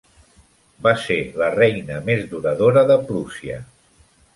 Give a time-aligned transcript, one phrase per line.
[0.87, 3.65] Va ser la reina més duradora de Prússia.